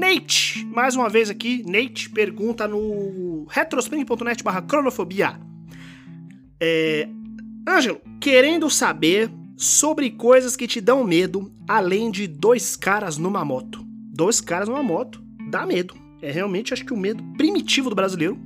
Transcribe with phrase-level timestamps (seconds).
[0.00, 5.38] Nate, mais uma vez aqui, Nate pergunta no retrospring.net barra cronofobia.
[6.58, 7.06] É,
[7.68, 13.84] Ângelo, querendo saber sobre coisas que te dão medo, além de dois caras numa moto.
[14.10, 15.94] Dois caras numa moto dá medo.
[16.22, 18.38] É realmente, acho que o medo primitivo do brasileiro.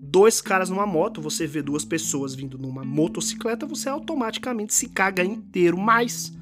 [0.00, 5.22] Dois caras numa moto, você vê duas pessoas vindo numa motocicleta, você automaticamente se caga
[5.22, 6.32] inteiro mais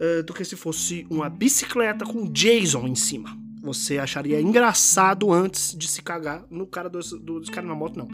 [0.00, 3.45] uh, do que se fosse uma bicicleta com Jason em cima.
[3.66, 8.08] Você acharia engraçado antes de se cagar no cara dos, dos caras na moto, não.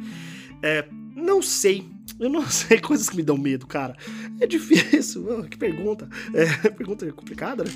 [0.63, 1.87] É, não sei.
[2.19, 3.95] Eu não sei coisas que me dão medo, cara.
[4.41, 5.45] É difícil.
[5.45, 6.09] que pergunta.
[6.35, 7.71] É, pergunta complicada, né?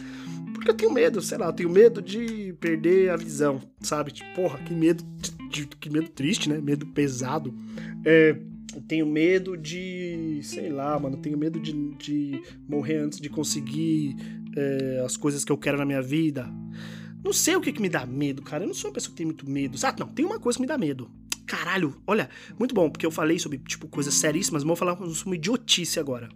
[0.55, 4.11] Porque eu tenho medo, sei lá, eu tenho medo de perder a visão, sabe?
[4.11, 5.05] Tipo, porra, que medo,
[5.79, 6.59] que medo triste, né?
[6.59, 7.55] Medo pesado.
[8.05, 8.37] É,
[8.75, 14.17] eu tenho medo de, sei lá, mano, tenho medo de, de morrer antes de conseguir
[14.57, 16.47] é, as coisas que eu quero na minha vida.
[17.27, 18.63] Não sei o que, que me dá medo, cara.
[18.63, 19.77] Eu não sou uma pessoa que tem muito medo.
[19.83, 21.11] Ah, não, tem uma coisa que me dá medo.
[21.45, 25.35] Caralho, olha, muito bom, porque eu falei sobre, tipo, coisas seríssimas, mas vou falar uma
[25.35, 26.29] idiotice agora.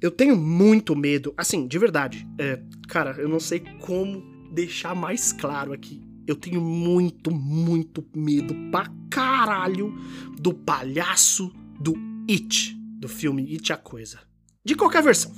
[0.00, 2.26] Eu tenho muito medo, assim, de verdade.
[2.40, 6.02] É, cara, eu não sei como deixar mais claro aqui.
[6.26, 9.94] Eu tenho muito, muito medo pra caralho
[10.40, 11.94] do palhaço do
[12.28, 14.18] It, do filme It a Coisa.
[14.64, 15.32] De qualquer versão.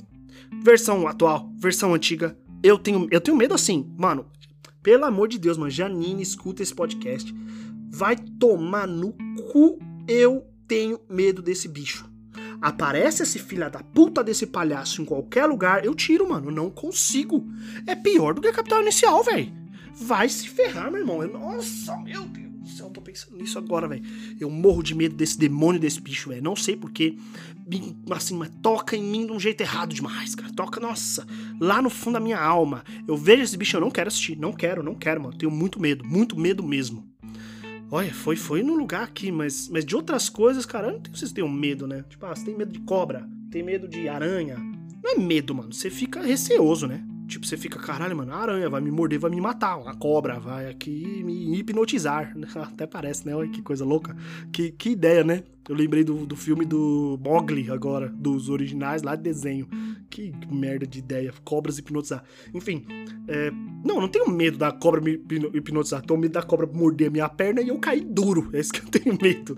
[0.63, 2.35] Versão atual, versão antiga.
[2.63, 4.25] Eu tenho, eu tenho medo assim, mano.
[4.89, 5.69] Pelo amor de Deus, mano.
[5.69, 7.31] Janine, escuta esse podcast.
[7.91, 9.13] Vai tomar no
[9.51, 9.77] cu.
[10.07, 12.09] Eu tenho medo desse bicho.
[12.59, 16.49] Aparece esse filho da puta desse palhaço em qualquer lugar, eu tiro, mano.
[16.49, 17.47] Não consigo.
[17.85, 19.53] É pior do que a capital inicial, velho.
[19.93, 21.27] Vai se ferrar, meu irmão.
[21.27, 22.48] Nossa, meu Deus
[22.79, 24.03] céu, eu tô pensando nisso agora, velho.
[24.39, 26.41] Eu morro de medo desse demônio desse bicho, velho.
[26.41, 27.15] Não sei porquê.
[28.11, 30.51] Assim, mas toca em mim de um jeito errado demais, cara.
[30.53, 31.25] Toca, nossa,
[31.59, 32.83] lá no fundo da minha alma.
[33.07, 34.37] Eu vejo esse bicho, eu não quero assistir.
[34.37, 35.37] Não quero, não quero, mano.
[35.37, 37.07] Tenho muito medo, muito medo mesmo.
[37.91, 41.17] Olha, foi, foi no lugar aqui, mas, mas de outras coisas, cara, eu não tenho
[41.17, 42.05] vocês tenham medo, né?
[42.07, 44.57] Tipo, ah, você tem medo de cobra, tem medo de aranha.
[45.03, 45.73] Não é medo, mano.
[45.73, 47.03] Você fica receoso, né?
[47.29, 49.79] Tipo, você fica, caralho, mano, a aranha vai me morder, vai me matar.
[49.87, 52.35] A cobra vai aqui me hipnotizar.
[52.57, 53.35] Até parece, né?
[53.35, 54.17] Olha que coisa louca.
[54.51, 55.43] Que, que ideia, né?
[55.67, 59.67] Eu lembrei do, do filme do Mowgli agora, dos originais lá de desenho.
[60.09, 61.31] Que, que merda de ideia.
[61.43, 62.23] Cobras hipnotizar.
[62.51, 62.83] Enfim,
[63.27, 63.51] é,
[63.85, 65.11] não, não tenho medo da cobra me
[65.53, 66.01] hipnotizar.
[66.01, 68.49] Tenho medo da cobra morder a minha perna e eu cair duro.
[68.53, 69.55] É isso que eu tenho medo.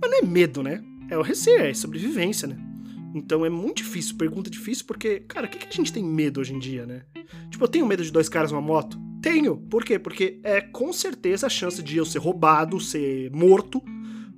[0.00, 0.82] Mas não é medo, né?
[1.10, 2.71] É o receio, é sobrevivência, né?
[3.14, 6.40] Então é muito difícil, pergunta difícil, porque, cara, o que, que, a gente tem medo
[6.40, 7.02] hoje em dia, né?
[7.50, 8.98] Tipo, eu tenho medo de dois caras numa moto?
[9.20, 9.56] Tenho.
[9.56, 9.98] Por quê?
[9.98, 13.82] Porque é com certeza a chance de eu ser roubado, ser morto,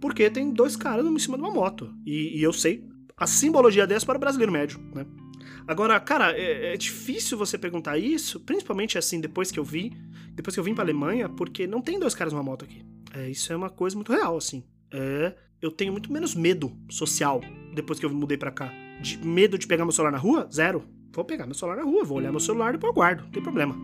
[0.00, 1.94] porque tem dois caras em cima de uma moto.
[2.04, 2.84] E, e eu sei
[3.16, 5.06] a simbologia dessa para o brasileiro médio, né?
[5.66, 9.92] Agora, cara, é, é, difícil você perguntar isso, principalmente assim, depois que eu vi,
[10.32, 12.84] depois que eu vim pra Alemanha, porque não tem dois caras numa moto aqui.
[13.14, 14.62] É, isso é uma coisa muito real, assim.
[14.92, 17.40] É, eu tenho muito menos medo social
[17.74, 18.72] depois que eu mudei para cá.
[19.00, 20.48] De medo de pegar meu celular na rua?
[20.52, 20.84] Zero.
[21.12, 23.30] Vou pegar meu celular na rua, vou olhar meu celular e depois eu guardo, não
[23.30, 23.76] tem problema.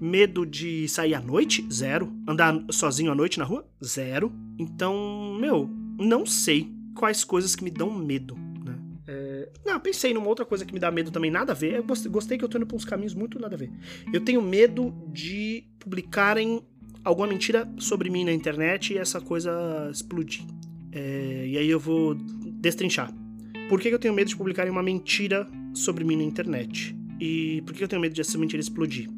[0.00, 1.66] Medo de sair à noite?
[1.70, 2.10] Zero.
[2.26, 3.66] Andar sozinho à noite na rua?
[3.84, 4.32] Zero.
[4.58, 8.36] Então, meu, não sei quais coisas que me dão medo.
[8.64, 8.78] Né?
[9.06, 9.48] É...
[9.66, 11.74] Não, pensei numa outra coisa que me dá medo também, nada a ver.
[11.74, 13.70] Eu gostei que eu tô indo pra uns caminhos muito nada a ver.
[14.12, 16.62] Eu tenho medo de publicarem
[17.04, 20.44] alguma mentira sobre mim na internet e essa coisa explodir.
[20.92, 23.12] É, e aí eu vou destrinchar.
[23.68, 26.96] Por que eu tenho medo de publicarem uma mentira sobre mim na internet?
[27.20, 29.10] E por que eu tenho medo de essa mentira explodir?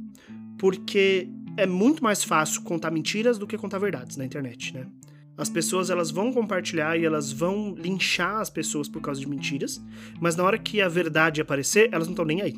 [0.58, 4.86] Porque é muito mais fácil contar mentiras do que contar verdades na internet, né?
[5.36, 9.80] As pessoas elas vão compartilhar e elas vão linchar as pessoas por causa de mentiras,
[10.20, 12.56] mas na hora que a verdade aparecer, elas não estão nem aí.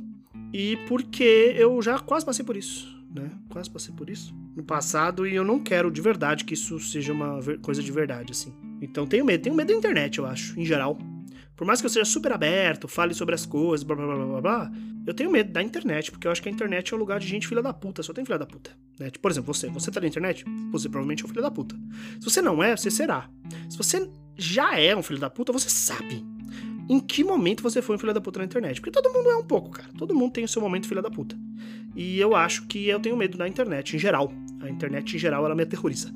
[0.52, 3.30] E porque eu já quase passei por isso, né?
[3.50, 7.12] Quase passei por isso no passado e eu não quero de verdade que isso seja
[7.12, 8.52] uma coisa de verdade, assim.
[8.80, 10.98] Então tenho medo, tenho medo da internet, eu acho, em geral.
[11.62, 14.40] Por mais que eu seja super aberto, fale sobre as coisas, blá blá blá blá
[14.40, 14.72] blá,
[15.06, 17.28] eu tenho medo da internet, porque eu acho que a internet é um lugar de
[17.28, 18.72] gente filha da puta, só tem filha da puta.
[18.98, 19.10] Né?
[19.10, 21.76] Tipo, por exemplo, você, você tá na internet, você provavelmente é um filho da puta.
[22.18, 23.30] Se você não é, você será.
[23.70, 26.26] Se você já é um filho da puta, você sabe
[26.88, 28.80] em que momento você foi um filho da puta na internet.
[28.80, 29.88] Porque todo mundo é um pouco, cara.
[29.96, 31.38] Todo mundo tem o seu momento filho da puta.
[31.94, 34.32] E eu acho que eu tenho medo da internet em geral.
[34.60, 36.12] A internet em geral, ela me aterroriza.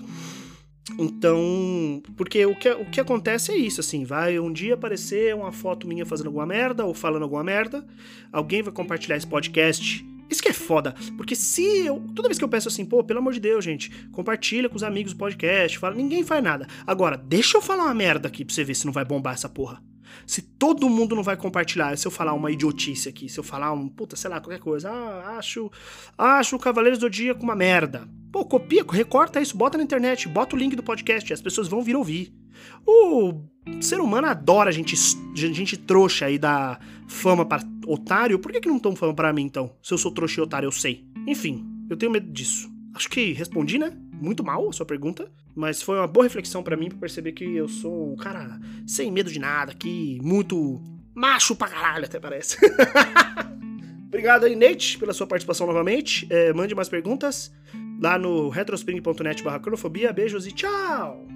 [0.98, 5.50] Então, porque o que, o que acontece é isso, assim, vai um dia aparecer uma
[5.50, 7.84] foto minha fazendo alguma merda ou falando alguma merda,
[8.32, 10.06] alguém vai compartilhar esse podcast.
[10.30, 12.02] Isso que é foda, porque se eu.
[12.14, 14.82] Toda vez que eu peço assim, pô, pelo amor de Deus, gente, compartilha com os
[14.82, 16.66] amigos o podcast, fala, ninguém faz nada.
[16.84, 19.48] Agora, deixa eu falar uma merda aqui pra você ver se não vai bombar essa
[19.48, 19.80] porra.
[20.26, 23.72] Se todo mundo não vai compartilhar, se eu falar uma idiotice aqui, se eu falar
[23.72, 25.70] um, puta, sei lá, qualquer coisa, ah, acho,
[26.16, 28.08] acho o Cavaleiros do Dia com uma merda.
[28.32, 31.82] Pô, copia, recorta isso, bota na internet, bota o link do podcast, as pessoas vão
[31.82, 32.34] vir ouvir.
[32.86, 33.34] O
[33.80, 34.94] ser humano adora gente,
[35.34, 38.38] gente trouxa aí da fama para otário.
[38.38, 39.72] Por que, que não tão fama para mim, então?
[39.82, 41.04] Se eu sou trouxa e otário, eu sei.
[41.26, 42.70] Enfim, eu tenho medo disso.
[42.94, 43.92] Acho que respondi, né?
[44.20, 47.44] Muito mal a sua pergunta, mas foi uma boa reflexão para mim pra perceber que
[47.44, 50.82] eu sou um cara sem medo de nada aqui, muito
[51.14, 52.56] macho pra caralho, até parece.
[54.08, 56.26] Obrigado aí, Nate, pela sua participação novamente.
[56.30, 57.52] É, mande mais perguntas
[58.00, 60.12] lá no retrospring.net barra cronofobia.
[60.12, 61.35] Beijos e tchau!